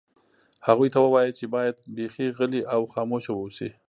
[0.67, 3.69] هغوی ته ووایه چې باید بیخي غلي او خاموشه واوسي